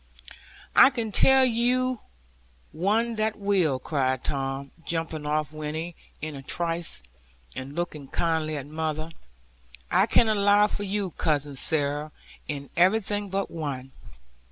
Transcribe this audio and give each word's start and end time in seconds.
'I 0.75 0.89
can 0.89 1.11
tell 1.11 1.45
you 1.45 1.99
one 2.71 3.13
that 3.17 3.37
will,' 3.37 3.77
cried 3.77 4.23
Tom, 4.23 4.71
jumping 4.83 5.27
off 5.27 5.51
Winnie, 5.53 5.95
in 6.23 6.35
a 6.35 6.41
trice, 6.41 7.03
and 7.55 7.75
looking 7.75 8.07
kindly 8.07 8.57
at 8.57 8.65
mother; 8.65 9.11
'I 9.91 10.05
can 10.07 10.27
allow 10.27 10.65
for 10.65 10.81
you, 10.81 11.11
Cousin 11.11 11.55
Sarah, 11.55 12.11
in 12.47 12.71
everything 12.75 13.29
but 13.29 13.51
one. 13.51 13.91